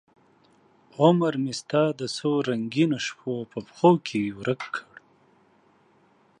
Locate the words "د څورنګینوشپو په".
1.99-3.59